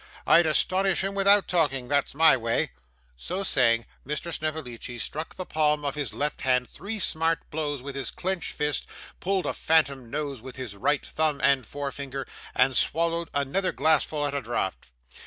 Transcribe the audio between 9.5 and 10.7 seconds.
phantom nose with